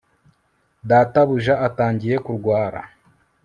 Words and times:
databuja 0.89 1.55
atangiye 1.67 2.15
kurwara 2.25 2.81